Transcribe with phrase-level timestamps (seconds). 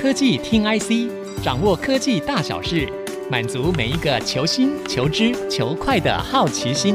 [0.00, 1.12] 科技听 IC，
[1.44, 2.90] 掌握科技大小事，
[3.30, 6.94] 满足每一个求新、求知、求快的好奇心。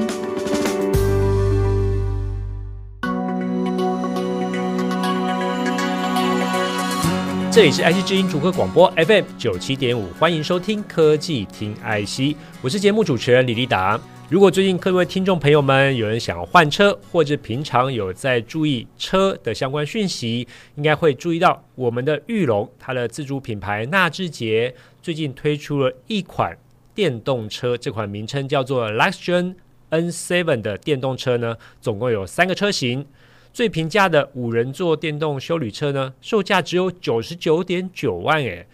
[7.51, 13.99] 这里是 IC 之音竹科广播 FM 九七点五，欢迎收听科技听 IC，我是节目主持人李立达。
[14.27, 26.57] 如果最近各位听众朋友们有人想要换车，或者平常有在注意车的相关讯息，应该会注意到我们的玉龙，它的自主品牌纳智捷最近推出了一款
[26.95, 29.53] 电动车，这款名称叫做 Luxgen
[29.91, 33.05] N7 的电动车呢，总共有三个车型，
[33.53, 38.65] 最平价的五人座电动休旅车呢，售价只有九十九点九万诶，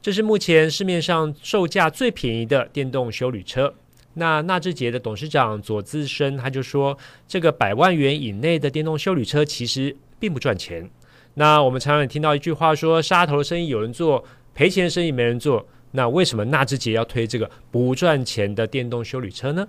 [0.00, 3.74] 这是目前市面上售价最便宜的电动休旅车。
[4.18, 6.96] 那纳智捷的董事长左自深他就说，
[7.28, 10.90] 这个百万元以内的电动修理车其实并不赚钱。
[11.34, 14.24] 那我们常常听到一句话说，杀头的生意有人做，
[14.54, 15.68] 赔钱的生意没人做。
[15.90, 19.68] 那为什么纳智捷要推这个不赚钱的电动修理车呢？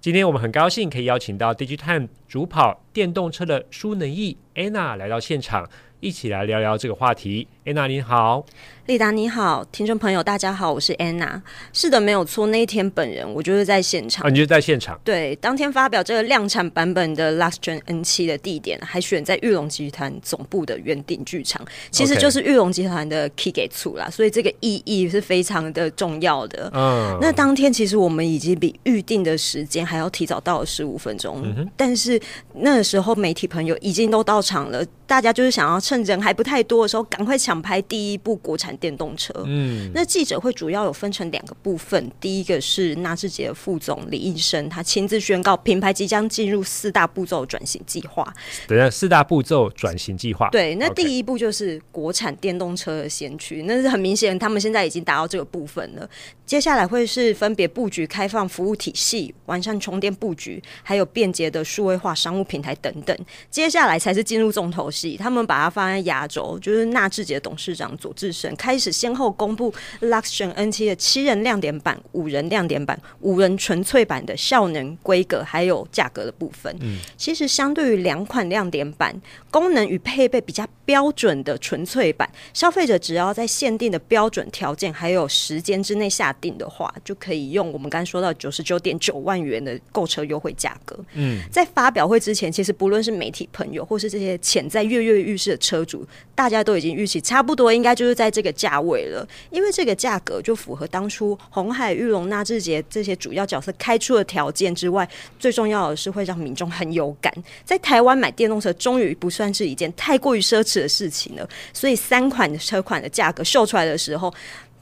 [0.00, 5.68] 今天我们很高兴可以邀请到 DigiTime 主跑电动车的舒能易 Anna 来到现场。
[6.00, 7.46] 一起来聊聊这个话题。
[7.64, 8.44] 安娜，你好，
[8.86, 11.40] 丽达，你好，听众朋友，大家好，我是安娜。
[11.72, 14.26] 是的，没有错，那一天本人我就是在现场。
[14.26, 14.98] 啊，你就在现场？
[15.04, 26.68] 对，当天发表这个量产版本的 Last Gen N 七的地点，还选在玉龙集团总部的原定剧场，其实就是玉龙集团的 Key 给处啦，所以这个意义是非常的重要的。
[26.74, 32.20] 嗯，那当天其实我们已经比预定的时间还要提早到了十五分钟，嗯，但是
[32.54, 39.30] 那个时候媒体朋友已经都到场了，大家就是想要趁人还不太多的时候，赶快抢拍第一部国产电动车。
[39.46, 48.32] 嗯，那记者会主要有分成两个部分，第一个是纳智捷副总李应生，他亲自宣告品牌即将进入四大步骤转型计划。
[48.66, 50.48] 等下，四大步骤转型计划。
[50.50, 56.08] 对，那第一步就是国产电动车的先驱，那是很明显，他们现在已经达到这个部分了。
[56.46, 63.16] 接下来会是分别布局开放服务体系、完善充电布局，还有便捷的数位化商务平台等等。
[63.50, 65.42] 接下来才是进入重头戏，他们。
[65.42, 76.74] 把它放在亚洲，就是纳智捷董事长左智深开始先后公布 Luxgen N7 的七人亮点版、五人亮点版、五人纯粹版的效能、规格还有价格的部分。
[76.80, 79.14] 嗯，其实相对于两款亮点版，
[79.50, 90.98] 功能与配备比较标准的纯粹版，消费者只要在限定的标准条件还有时间之内下定的话，就可以用我们刚才说到九十九点九万元的购车优惠价格。
[91.14, 107.32] 嗯，在发表会之前，其实不论是媒体朋友或是这些潜在跃跃欲试的车主，大家都已经预期差不多，应该就是在这个价位了，因为这个价格就符合当初红海、玉龙、纳智捷这些主要角色开出的条件之外，最重要的是会让民众很有感。
[107.64, 114.30] 在台湾买电动车，终于不算是一件太过于奢侈的事情了，所以三款的车款的价格秀出来的时候，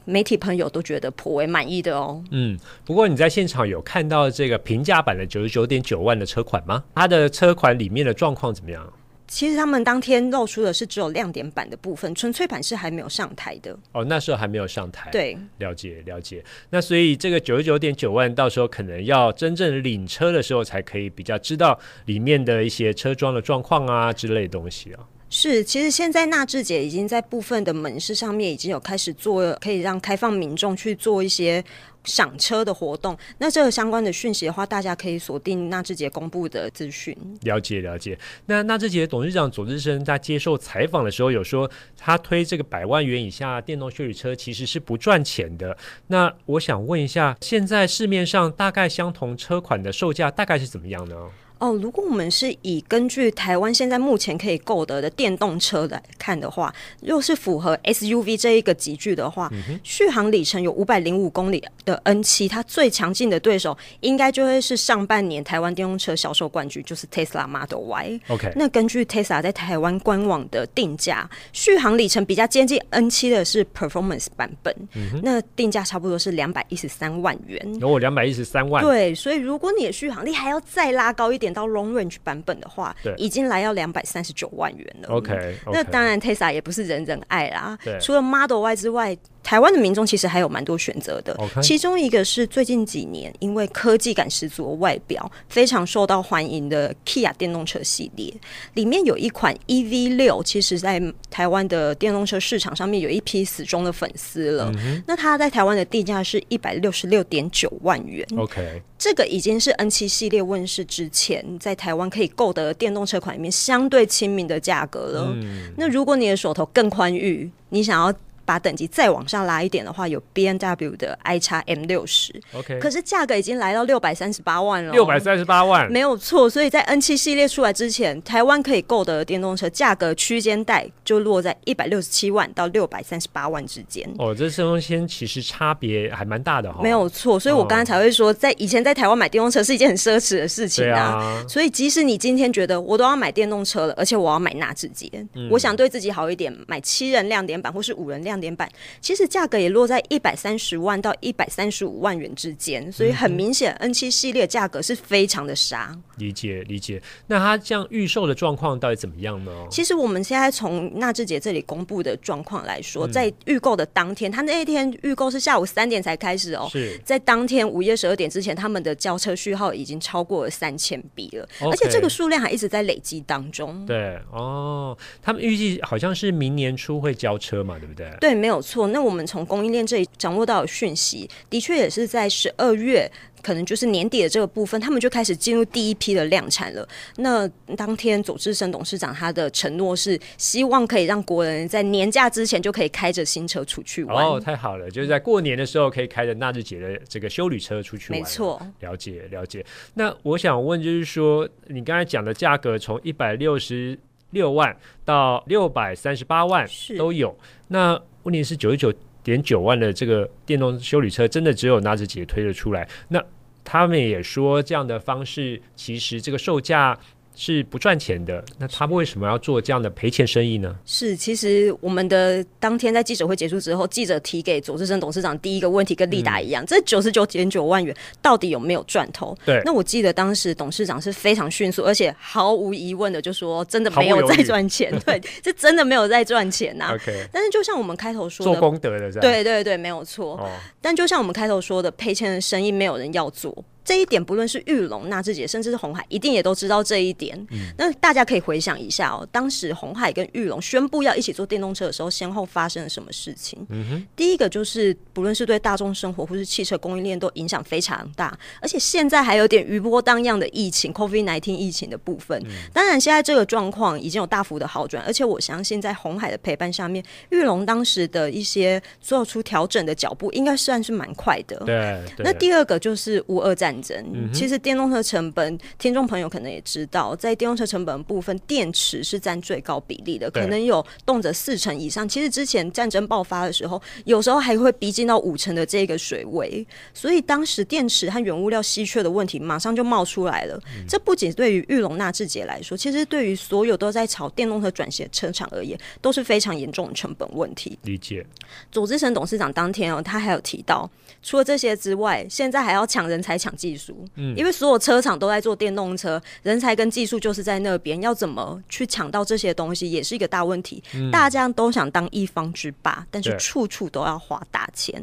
[0.03, 2.21] 媒体朋友都觉得颇为满意的哦。
[2.31, 6.83] 嗯，不过你在现场有看到这个平价版的九十九点九万的车款吗？
[6.95, 8.91] 它的车款里面的状况怎么样？
[9.31, 13.75] 其实他们当天露出的是只有亮点版的部分，纯粹版是还没有上台的。
[13.93, 15.09] 哦，那时候还没有上台。
[15.09, 16.43] 对，了解了解。
[16.69, 24.99] 那所以这个九十九点九万，到时候可能要真正领车的时候，才可以比较知道里面的一些车装的状况啊之类的东西啊。
[25.33, 31.63] 是，其实现在纳智捷已经在部分的门市上面已经有开始做，可以让开放民众去做一些
[32.03, 33.17] 赏车的活动。
[33.37, 37.17] 那这个相关的讯息的话，大家可以锁定纳智捷公布的资讯。
[37.43, 38.19] 了解了解。
[38.47, 45.77] 那纳智捷董事长左智深在接受采访的时候有说，他推这个百万元以下电动休旅车其实是不赚钱的。
[46.07, 51.15] 那我想问一下，现在市面上大概相同车款的售价大概是怎么样呢？
[51.61, 56.73] 哦，如果我们是以根据台湾现在目前可以购得的电动车来看的话，
[57.03, 68.19] 若是符合 SUV 这一个级距的话，嗯、续航里程有五百零五公里的 N 七它最强劲的对手应该就会是上半年台湾电动车销售冠军，就是 Tesla Model Y。
[68.29, 77.79] OK，那根据 Tesla 在台湾官网的定价，续航里程比较接近 N 七的是 Performance 版本，嗯、那定价差不多是两百一十三万元。
[77.79, 78.83] 有我两百一十三万。
[78.83, 81.50] 对，所以如果你的续航力还要再拉高一点。
[81.53, 85.09] 到 Long Range 版本的话，已经来要两百三十九万元了。
[85.09, 85.71] OK，, okay.
[85.71, 87.77] 那当然 Tesla 也不是人人爱啦。
[87.99, 89.17] 除了 Model Y 之外。
[89.43, 98.31] 台湾的民众其实还有蛮多选择的.其中一个是最近几年因为科技感十足的外表非常受到欢迎的 Kia 电动车系列，
[98.75, 101.01] 里面有一款 EV 六，其实在
[101.31, 104.71] 台湾的电动车市场上面有一批死忠的粉丝了。
[104.75, 108.23] 嗯、那它在台湾的定价是一百六十六点九万元。
[108.37, 115.33] OK，这个已经是 N 七系列问世之前在台湾可以购得的电动车款里面相对亲民的价格了。
[115.35, 115.71] 嗯。
[115.77, 118.13] 那如果你的手头更宽裕，你想要
[118.51, 126.49] 把等级再往上拉一点的话，有 B N W 的 iX M 六十，OK，可是价格已经来到六百三十八万了，六百三十八万，没有错。
[126.49, 134.05] 所以在 N 七系列出来之前，台湾可以购得的电动车价格区间带就落在一百六十七万到六百三十八万之间。
[134.17, 136.83] 哦，这中间其实差别还蛮大的哈、哦。
[136.83, 140.99] 没有错，所以我刚才才会说，在以前在台湾买电动车是一件很奢侈的事情啊。
[140.99, 148.67] 啊所以即使你今天觉得我都要买电动车了，而且我要买纳智捷，嗯、我想对自己好一点，买七人亮点版或是五人亮点版，
[148.99, 152.91] 其实价格也落在一百三十万到一百三十五万元之间。
[152.91, 155.95] 所以很明显，N 七系列价格是非常的杀。
[156.17, 157.01] 理解理解。
[157.27, 159.51] 那它这样预售的状况到底怎么样呢？
[159.69, 166.67] 其实我们现在从纳智捷这里公布的状况来说，嗯、在预购的当天，他那一天预购是下午三点才开始哦。
[166.71, 171.69] 是在当天午夜十二点之前，他们的交车序号已经超过了三千笔了，Okay.
[171.69, 173.85] 而且这个数量还一直在累积当中。
[173.85, 178.09] 对哦，他们预计好像是明年初会交车嘛，对不对？
[178.19, 178.87] 对，没有错。
[178.87, 183.11] 那我们从供应链这里掌握到的讯息，的确也是在十二月。
[183.43, 186.87] 可能就是年底的这个部分，他们就开始进入第一批的量产了。
[187.15, 194.23] 那当天左志生董事长他的承诺是，希望可以让国人在年假之前就可以开着新车出去玩。
[194.23, 198.21] 哦，太好了，就是在过年的时候可以开着纳智捷的这个修旅车出去玩。
[198.21, 199.65] 没错，了解了解。
[199.95, 203.97] 那我想问，就是说你刚才讲的价格从一百六十
[204.29, 206.63] 六万到六百三十八万
[206.95, 207.35] 都有，
[207.69, 212.87] 那问题是九十九点九万的这个电动修理车，真的只有纳智捷推了出来？
[213.09, 213.23] 那
[213.63, 216.97] 他们也说，这样的方式其实这个售价。
[217.35, 220.75] 是不赚钱的，那他们为什么要做这样的赔钱生意呢？
[220.85, 229.35] 是，其实我们的当天在记者会结束之后，记者提给左智生董事长第一个问题跟利达一样，嗯、这九十九点九万元到底有没有赚头？
[229.45, 236.95] 对，那我记得当时董事长是非常迅速，而且毫无疑问的就说， 真的没有在赚钱，对，是真的没有在赚钱呐、啊。
[236.95, 240.35] OK，但是就像我们开头说的，做功德的，对对对，没有错。
[240.37, 240.49] 哦、
[240.81, 243.63] 但就像我们开头说的，赔钱的生意没有人要做。
[243.83, 247.35] 这一点不论是玉龙、纳智捷，甚至是红海，一定也都知道这一点。
[247.51, 253.65] 嗯、那大家可以回想一下哦，当时红海跟玉龙宣布要一起做电动车的时候，先后发生了什么事情？
[253.69, 262.41] 嗯、哼第一个就是，不论是对大众生活或是汽车供应链都影响非常大，而且现在还有点余波荡漾的疫情 （COVID-19） 疫情的部分。
[262.45, 271.57] 嗯、当然，现在这个状况已经有大幅的好转，而且我相信在红海的陪伴下面，玉龙当时的一些做出调整的脚步，应该算是蛮快的。
[271.65, 271.81] 对。
[272.15, 273.95] 对那第二个就是乌二战争。
[274.11, 282.09] 嗯、其实电动车成本，听众朋友可能也知道，在电动车成本部分，电池是占最高比例的，可能有动辄四成以上。
[282.09, 290.59] 其实之前战争爆发的时候，有时候还会逼近到五成的这个水位，所以当时电池和原物料稀缺的问题马上就冒出来了。
[290.77, 297.77] 嗯、这不仅对于玉龙纳智捷来说，其实对于所有都在朝电动车转型车厂而言，都是非常严重的成本问题。
[297.83, 298.25] 理解。
[298.71, 300.89] 组织成董事长当天哦，他还有提到，
[301.21, 304.05] 除了这些之外，现在还要抢人才、抢技术。
[304.15, 310.83] 嗯，因为所有车厂都在做电动车，人才跟技术就是在那边，要怎么去抢到这些东西，也是一个大问题。
[310.95, 315.01] 嗯、大家都想当一方之霸，但是处处都要花大钱。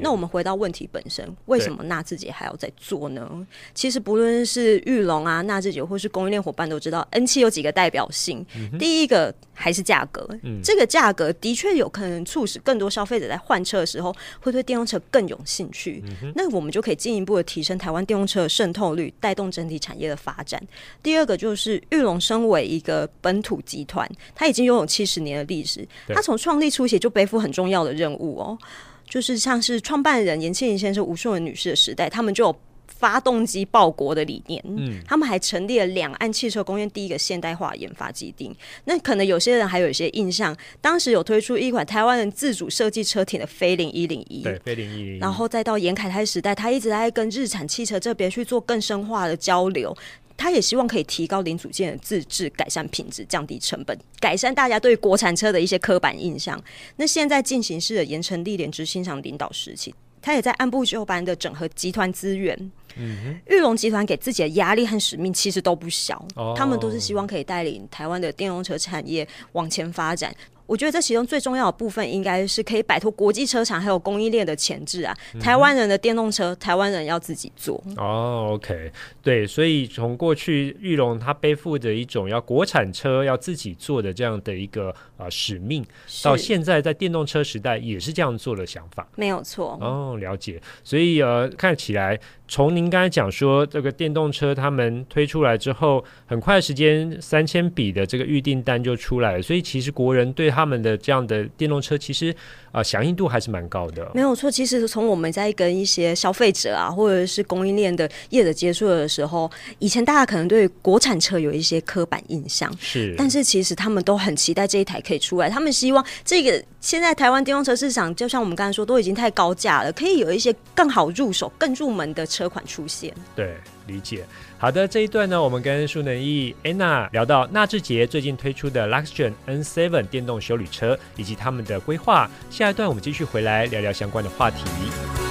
[0.00, 3.46] 那我们回到问题本身，为什么纳智捷还要再做呢？
[3.74, 8.44] 其实不论是玉龙啊、纳智捷，或是供应链伙伴都知道，N 七有几个代表性。
[8.56, 16.02] 嗯、第一个还是价格，嗯、这个价格的确有可能促使更多消费者在换车的时候会对电动车更有兴趣。
[16.22, 20.60] 嗯、那我们就可以进一步的提升台湾电动车的渗透率，带动整体产业的发展。
[21.02, 25.86] 第二个就是玉龙身为一个本土集团，它已经拥有七十年的历史。
[26.08, 28.58] 它从创立初期就背负很重要的任务哦，
[29.06, 32.56] 就是像是创办人严庆林先生、吴顺文女士的时代，他们就有
[33.02, 38.48] 发动机报国的理念，嗯，他们还成立了两岸汽车工业第一个现代化研发基地。
[38.84, 45.18] 那可能有些人还有一些印象，当时有推出一款台湾人自主设计车体的飞凌一零一，对，飞凌一零一。
[45.18, 49.92] 然后再到严凯泰时代，他一直在跟日产汽车这边去做更深化的交流。
[50.36, 56.60] 他也希望可以提高零组件的自制，改善品质，降低成本，改善大家对国产车的一些刻板印象。
[56.96, 62.56] 那现在进行式的盐埕历练之欣赏领导时期，他也在按部就班的整合集团资源。
[62.94, 70.34] 嗯哼，裕隆集团给自己的压力和使命其实都不小，哦、他们都是希望可以带领台湾的电动车产业往前发展。
[70.66, 75.14] 我觉得这其中最重要的部分，应该是可以摆脱国际车厂还有供应链的钳制啊。
[75.40, 77.82] 台湾人的电动车，台湾人要自己做。
[77.96, 78.90] 哦，OK，
[79.22, 85.84] 对，所以从过去玉龙它背负着一种要国产车要自己做的这样的一个啊、呃、使命，
[86.22, 89.06] 到现在在电动车时代也是这样做的想法。
[89.16, 89.78] 没有错。
[89.80, 90.60] 哦，了解。
[90.82, 92.18] 所以呃，看起来。
[92.54, 102.36] 从您刚才讲说，这个电动车他们推出来之后，很快时间三千笔的这个预订单就出来了，所以其实国人对他们的这样的电动车，其实
[102.72, 104.10] 啊响应度还是蛮高的。
[104.12, 122.42] 没有错，其实从我们在跟一些消费者啊，或者是供应链的业者接触的时候，以前大家可能对国产车有一些刻板印象，是，但是其实他们都很期待这一台可以出来，他们希望这个现在台湾电动车市场，就像我们刚才说，都已经太高价了，可以有一些更好入手、更入门的车。
[122.42, 124.24] 车款出现，对，理解。
[124.58, 132.30] 好的，这一段呢，我们跟舒能义 Anna 聊到纳智捷最近推出的 Luxgen N7 电动修理车以及他们的规划。
[132.50, 135.21] 下一段我们继续回来聊聊相关的话题。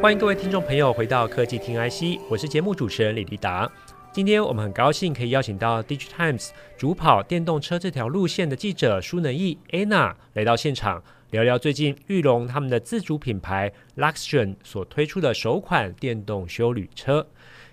[0.00, 3.70] 欢迎各位听众朋友回到科技听 IC，我是节目主持人李立达。
[4.10, 11.02] 今天我们很高兴可以邀请到 DigiTimes 主跑电动车这条路线的记者舒能义 Anna 来到现场，
[11.32, 17.26] 聊聊最近裕隆他们的自主品牌 Luxion 所推出的首款电动休旅车。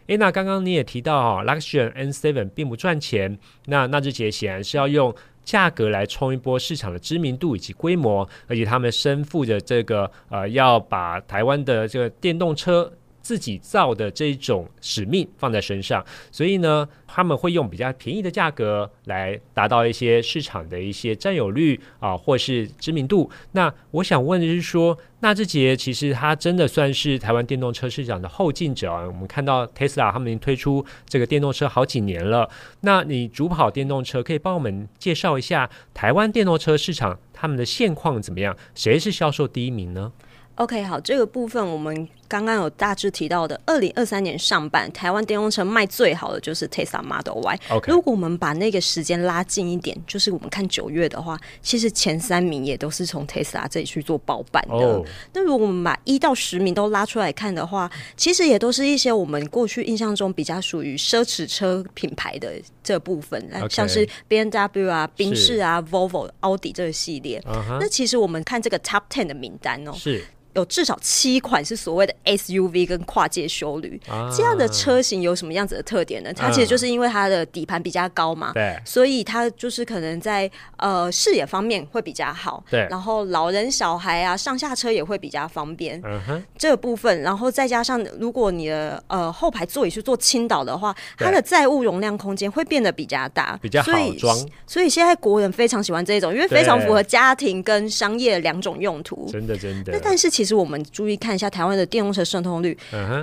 [0.07, 5.15] Anna，刚刚你也提到啊，Luxgen N7 并不赚钱，那纳智捷显然是要用。
[5.47, 12.91] 价格来冲一波市场的知名度以及规模，而且他们身负着这个呃，要把台湾的这个电动车。
[13.19, 16.01] 自己造的这种使命放在身上，
[16.31, 23.29] 所以呢，他们会用比较便宜的价格来达到一些市场的一些占有率啊，或是知名度。
[23.51, 29.03] 那我想问的是说，那这节其实它真的算是台湾电动车市场的后进者啊。
[29.07, 32.47] 我们看到 Tesla 他们已经推出这个电动车好几年了。
[32.81, 38.55] 那你主跑电动车，可以帮我们介绍一下台湾电动车市场他们的现况怎么样？
[38.75, 40.11] 谁是销售第一名呢
[40.57, 42.07] ？OK，好，这个部分我们。
[42.29, 47.59] 刚刚有大致提到的，二零二三年上半，台湾电动车卖最好的就是 Tesla Model Y。
[47.69, 47.89] Okay.
[47.89, 54.75] 如果我们把那个时间拉近一点，就是我们看九月的话，其实前三名也都是从 Tesla 这里去做包办的。
[54.75, 55.05] Oh.
[55.31, 62.51] 那如果我们把一到十名都拉出来看的话，其实也都是一些我们过去印象中比较属于奢侈车品牌的
[62.83, 63.69] 这部分，Okay.
[63.69, 67.39] 像是 B N W 啊、宾士啊、Volvo、奥迪这个系列。
[67.47, 67.77] Uh -huh.
[67.79, 70.25] 那其实我们看这个 Top Ten 的名单哦，是。
[70.57, 76.33] 有至少七款是所谓的 SUV 跟跨界修旅，啊，这样的车型有什么样子的特点呢？
[76.33, 94.35] 它其实就是因为它的底盘比较高嘛，对，所以它就是可能在呃视野方面会比较好，对，然后老人小孩啊上下车也会比较方便，嗯哼，这个部分，然后再加上如果你的呃后排座椅是做倾倒的话，它的载物容量空间会变得比较大，比较好装，
[94.65, 99.93] 所以现在国人非常喜欢这一种，因为非常符合家庭跟商业两种用途，真的真的。
[99.93, 100.46] 那但是其实。
[100.47, 102.77] 其实我们注意看一下台湾的电动车渗透率，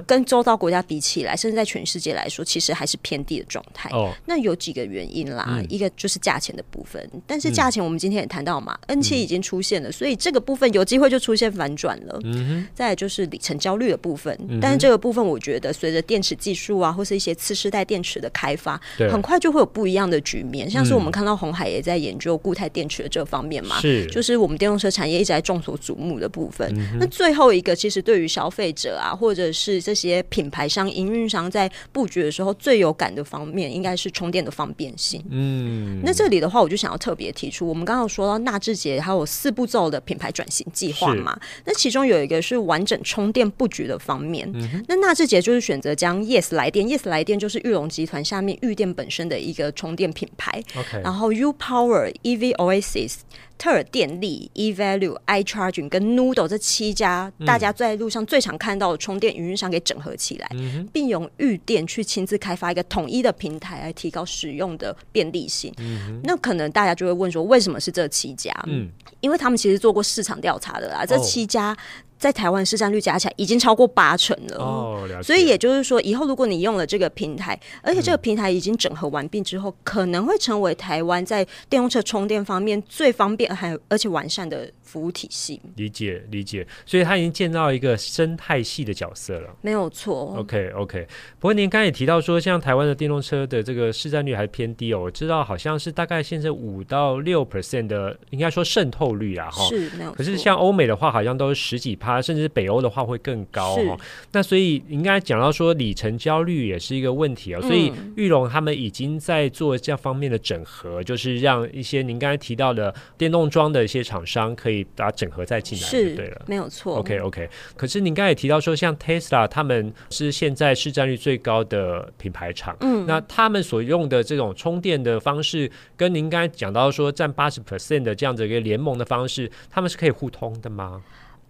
[0.07, 3.89] 跟周遭国家比起来，甚至在全世界来说，其实还是偏低的状态。
[3.95, 7.03] 哦，那有几个原因啦，嗯、一个就是价钱的部分。
[7.27, 12.21] 但是价钱我们今天也谈到嘛、嗯、，N 七已经出现了，所以这个部分有机会就出现反转了。
[12.25, 18.79] 嗯，再来就是里程焦虑的部分、嗯，但是这个部分我觉得随着电池技术啊，或是一些次世代电池的开发，
[19.11, 20.69] 很快就会有不一样的局面。
[20.69, 26.71] 像是我们看到红海也在研究固态电池的这方面嘛，是，就是我们电动车产业一直在众所瞩目的部分。
[26.77, 35.23] 嗯、那最后一个，其实对于消费者啊，或者是这些品牌商、营运商在布局的时候，最有感的方面，应该是充电的方便性。
[35.29, 44.51] 嗯，那这里的话，我就想要特别提出，我们刚刚说到纳智捷还有四步骤的品牌转型计划嘛，那其中有一个是完整充电布局的方面。
[44.55, 50.63] 嗯、那纳智捷就是选择将 Yes 来电，Yes 来电就是玉龙集团下面玉电本身的一个充电品牌。
[50.77, 53.17] OK，然后 U Power、EV Oasis。
[53.57, 65.75] 特尔电力、eValue、iCharging 跟 Noodle 这七家，大家在路上最常看到的充电营运商给整合起来，嗯、并用预电去亲自开发一个统一的平台，来提高使用的便利性。
[65.79, 68.55] 嗯、那可能大家就会问说，为什么是这七家？
[68.69, 68.89] 嗯，
[69.21, 71.73] 因为他们其实做过市场调查的啦，这七家。
[71.73, 71.77] 哦
[72.17, 75.23] 在台湾市占率加起来已经超过八成了，哦，了。
[75.23, 85.61] 所以也就是说，以后如果你用了这个平台，而且这个平台已经整合完毕之后，嗯，可能会成为台湾在电动车充电方面最方便还有而且完善的服务体系。
[85.75, 90.37] 理解理解，所以它已经建造一个生态系的角色了，没有错。
[90.39, 91.05] OK OK。
[91.41, 100.13] 不过您刚才也提到说，像台湾的电动车的这个市占率还偏低哦，我知道好像是大概现在五到六 percent 的，应该说渗透率啊，哈，是没有。
[100.13, 102.05] 可是像欧美的话，好像都是十几趴。
[102.23, 103.99] 甚至北欧的话会更高哦。
[104.31, 107.61] 那所以应该讲到说里程焦虑也是一个问题哦。
[107.63, 116.97] 所以玉龙他们已经在做这方面的整合，嗯、就是让一些您刚才提到的电动桩的一些厂商可以把它整合再进来，就对了，没有错。
[116.97, 117.49] OK OK。
[117.77, 131.03] 可是您刚才也提到说，像 Tesla 他们是现在市占率最高的品牌厂，嗯，那他们所用的这种充电的方式，跟您刚才讲到说占八十 percent 的这样子一个联盟的方式，他们是可以互通的吗？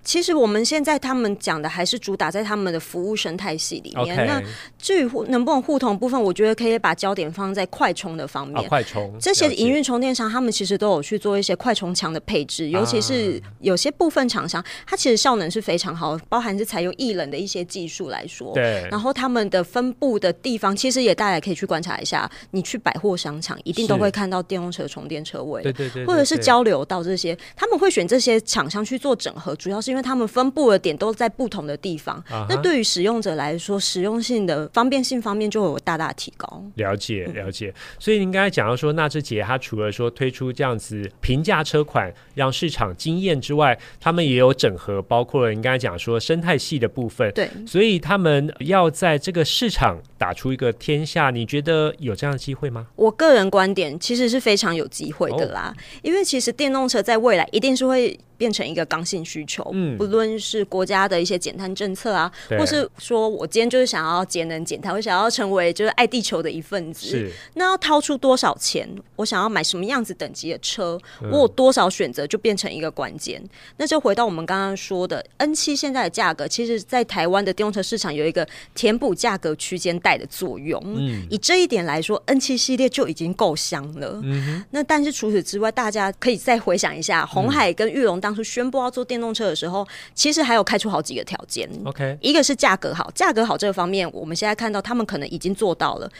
[0.04, 4.26] 其实我们现在他们讲的还是主打在他们的服务生态系里面。
[4.26, 4.42] 那
[4.78, 8.62] 至于能不能互通部分，我觉得可以把焦点放在快充的方面。
[8.62, 18.52] 啊、快充这些营运充电商，他们其实都有去做一些快充墙的配置，尤其是有些部分厂商，它其实效能是非常好，包含是采用液冷的一些技术来说。
[18.52, 18.86] 对。
[18.90, 22.30] 然后他们的分布的地方，其实也大家可以去观察一下。
[22.50, 25.62] 你去百货商场，一定都会看到电动车充电车位。
[25.62, 26.06] 对对，对对对。
[26.06, 32.44] 或者是交流到这些，他们会选这些厂商去做整合，主要是因为他们分布的点都在不同的地方，uh.
[32.48, 36.64] 那对于使用者来说，实用性的方便性方面就会有大大提高。
[36.74, 47.30] 了解了解，所以您刚才讲到说纳智捷，它除了说推出这样子平价车款让市场惊艳之外，他们也有整合，包括了您刚才讲说生态系的部分。
[47.32, 52.88] 对，所以他们要在这个市场打出一个天下，你觉得有这样的机会吗？
[52.96, 55.76] 我个人观点其实是非常有机会的啦，oh.
[56.02, 58.18] 因为其实电动车在未来一定是会。
[58.44, 68.86] 变成一个刚性需求，嗯，不论是国家的一些减碳政策啊，或是说我今天就是想要节能减碳，我想要成为就是爱地球的一份子，那要掏出多少钱？
[69.16, 71.00] 我想要买什么样子等级的车？
[71.22, 73.42] 嗯、我有多少选择就变成一个关键。
[73.78, 80.82] 那就回到我们刚刚说的 N 七现在的价格，其实在台湾的电动车市场有一个填补价格区间带的作用。
[80.84, 84.20] 嗯，以这一点来说，N 七系列就已经够香了。
[84.22, 88.20] 嗯，那但是除此之外，大家可以再回想一下，红海跟玉龙。
[88.24, 91.68] 当初宣布要做电动车的时候，其实还有开出好几个条件。
[91.84, 96.10] OK，一个是价格好，价格好这个方面，我们现在看到他们可能已经做到了。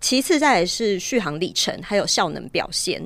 [0.00, 3.02] 其次再来是续航里程，还有效能表现。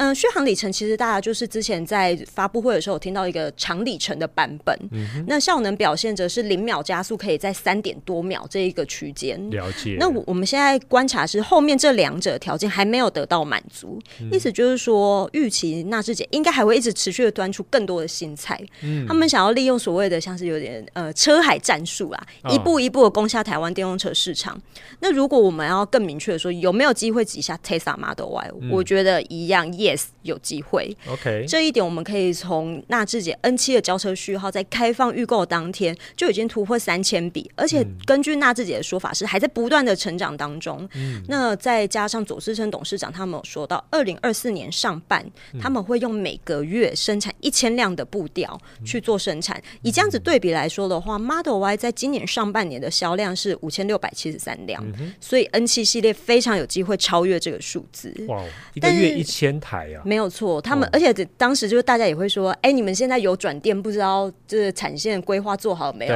[0.00, 9.38] 嗯，续航里程其实大家就是之前在发布会的时候听到一个长里程的版本，嗯、那效能表现则是零秒加速可以在三点多秒这一个区间。
[9.50, 9.98] 了解。
[10.00, 18.58] 那我我们现在观察是后面这两者条件还没有得到满足，嗯，意思就是说预期纳智捷应该还会一直持续的端出更多的新菜。
[18.82, 24.60] 嗯，他们想要利用所谓的像是有点呃车海战术啊，一步一步的攻下台湾电动车市场，哦。
[25.00, 28.50] 那如果我们要更明确的说，有没有机会挤下 Tesla Model Y？
[28.62, 29.60] 嗯，我觉得一样。
[29.90, 30.96] Yes，有机会。
[31.08, 40.88] OK，这一点我们可以从纳智捷 N 七的交车序号在开放预购当天就已经突破三千笔，而且根据纳智捷的说法是还在不断的成长当中。
[40.94, 45.24] 嗯，那再加上左思成董事长他们有说到，二零二四年上半
[45.60, 49.60] 他们会用每个月生产一千辆的步调去做生产。
[49.82, 54.84] 以这样子对比来说的话，Model Y 在今年上半年的销量是五千六百七十三辆，
[55.20, 58.14] 所以 N 七系列非常有机会超越这个数字。
[58.28, 60.02] 哇，一个月一千台啊！
[60.04, 66.14] 没有错，他们、哦、而且当时就是大家也会说，哎，你们现在有转电，不知道这个产线规划做好没有？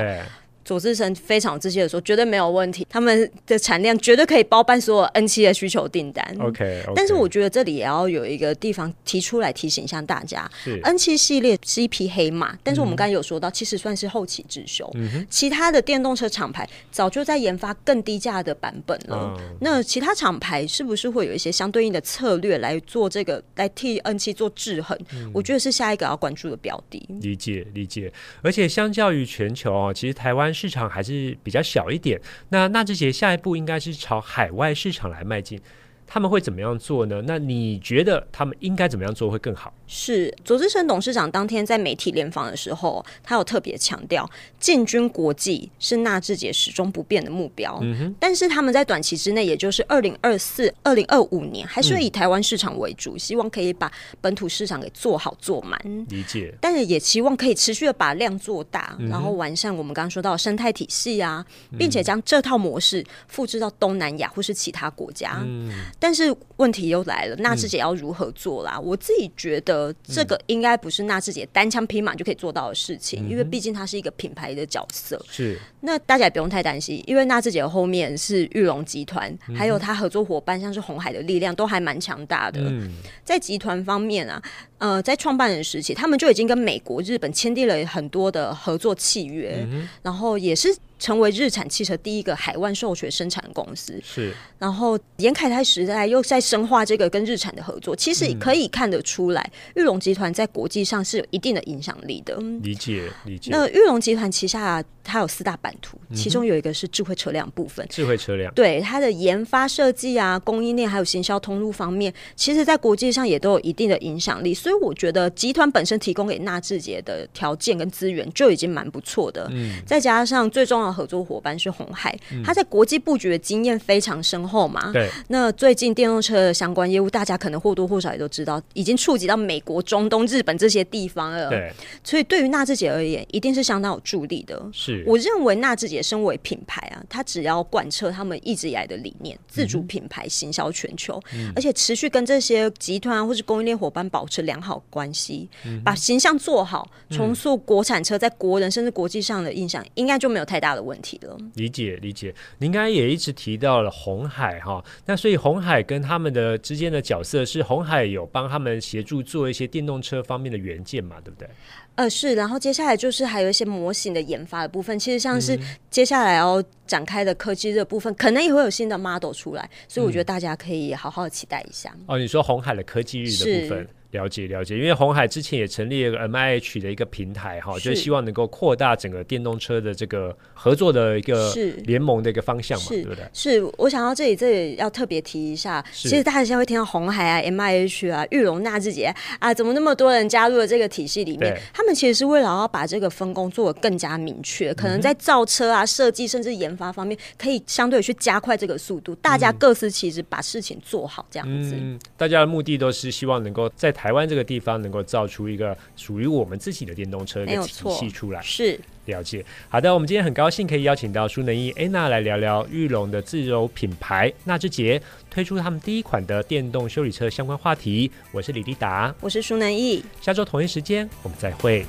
[0.64, 6.24] 左志成非常自信的说，绝对没有问题，他们的产量绝对可以包办所有 N 七的需求订单。
[6.38, 10.50] Okay, OK，但是我觉得这里也要有一个地方提出来提醒一下大家
[10.82, 14.90] ，N 七系列是一匹黑马，但是我们刚才有说到，其实算是后起之秀。
[14.94, 19.36] 嗯，其他的电动车厂牌早就在研发更低价的版本了。
[19.38, 19.56] 嗯。
[19.60, 24.98] 那其他厂牌是不是会有一些相对应的策略来做这个，来替 N 七做制衡？
[25.12, 25.30] 嗯。
[25.34, 27.06] 我觉得是下一个要关注的标的。
[27.20, 30.53] 理解理解，而且相较于全球哦，其实台湾。
[30.54, 35.60] 市场还是比较小一点，那纳智捷下一步应该是朝海外市场来迈进。
[36.06, 37.22] 他们会怎么样做呢？
[37.26, 39.72] 那你觉得他们应该怎么样做会更好？
[39.86, 47.78] 是左志成董事长当天在媒体联访的时候，他有特别强调，进军国际是纳智捷始终不变的目标。
[47.82, 48.14] 嗯哼。
[48.18, 53.90] 但是他们在短期之内，也就是二零二四、二零二五年，还是会以台湾市场为主，嗯，希望可以把
[54.20, 55.78] 本土市场给做好做满。
[56.08, 56.54] 理解。
[56.60, 61.44] 但是也期望可以持续的把量做大，嗯，然后完善我们刚刚说到的生态体系啊，
[61.78, 65.42] 并且将这套模式复制到东南亚或是其他国家。
[65.44, 65.70] 嗯。
[66.04, 68.74] 但是问题又来了，纳智捷要如何做啦？
[68.76, 75.18] 嗯、我自己觉得这个应该不是纳智捷单枪匹马就可以做到的事情，嗯、因为毕竟它是一个品牌的角色。
[75.30, 82.60] 是，那大家也不用太担心，因为纳智捷后面是玉龙集团，还有它合作伙伴，像是红海的力量都还蛮强大的。
[82.60, 82.92] 嗯、
[83.24, 84.42] 在集团方面啊，
[84.76, 90.76] 呃，在创办人时期，他们就已经跟美国、日本签订了很多的合作契约，嗯、然后也是。
[91.04, 94.00] 成为日产汽车第一个海外授权生产的公司。
[94.02, 102.34] 是，然后严凯泰时代又在深化这个跟日产的合作，其实可以看得出来，嗯、裕隆集团在国际上是有一定的影响力的。
[102.62, 103.50] 理解，理解。
[103.50, 107.86] 那玉龙集团旗下它有四大版图，其中有一个是智慧车辆部分。
[107.90, 114.54] 智慧车辆，对它的研发设计啊、供应链还有行销通路方面，其实在国际上也都有一定的影响力。
[114.54, 119.46] 所以我觉得集团本身提供给纳智捷的条件跟资源就已经蛮不错的。
[119.52, 124.90] 嗯，再加上最重要的合作伙伴是红海，他、嗯、在国际布局的经验非常深厚嘛。
[124.92, 125.10] 对。
[125.28, 131.50] 那最近电动车的相关业务，大家可能或多或少也都知道，已经触及到美国、中东、日本这些地方了。
[131.50, 131.72] 对。
[132.02, 134.62] 所以对于纳智捷而言，一定是相当有助力的。
[134.72, 134.93] 是。
[135.06, 151.36] 我认为纳智捷身为品牌啊，它只要贯彻他们一直以来的理念，自主品牌行销全球，嗯、而且持续跟这些集团或是供应链伙伴保持良好关系，嗯、把形象做好，重塑国产车在国人甚至国际上的印象，应该就没有太大的问题了。
[151.54, 161.48] 理解理解，您刚才也一直提到了红海哈，那所以红海跟他们的之间的角色是红海有帮他们协助做一些电动车方面的元件嘛，对不对？
[161.96, 165.58] 呃，是，然后接下来就是还有一些模型的研发的部分，其实像是
[165.90, 171.94] 接下来要展开的科技的部分，嗯、可能也会有新的 model 出来，所以我觉得大家可以好好期待一下。
[172.06, 173.88] 哦，你说红海的科技日的部分。
[174.14, 181.52] 了解了解，因为红海之前也成立了个 MIH 的一个平台哈，就是希望能够扩大整个电动车的这个合作的一个
[181.84, 183.24] 联盟的一个方向嘛，对不对？
[183.32, 191.58] 是我想到这里，这里要特别提一下，其实大家现在会听到红海啊、MIH 啊、玉龙、纳智捷啊，怎么那么多人加入了这个体系里面？
[191.72, 199.14] 他们其实是为了要把这个分工做得更加明确，可能在造车啊、设计甚至研发方面，可以相对去加快这个速度。
[199.16, 201.74] 大家各司其职，把事情做好，这样子。
[201.76, 209.44] 嗯，大家的目的都是希望能够在台湾这个地方能够造出一个属于我们自己的电动车的体系出来，是了解。
[209.68, 218.10] 好的，我们今天很高兴可以邀请到舒能一安娜来聊聊玉龙的自由品牌纳智捷推出他们第一款的电动修理车相关话题。
[218.32, 221.84] 我是李立达，我是舒能一，下周同一时间我们再会。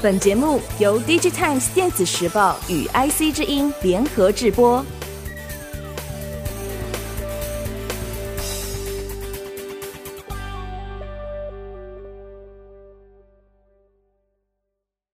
[0.00, 4.86] 本节目由 DigiTimes 电子时报与 IC 之音联合制播。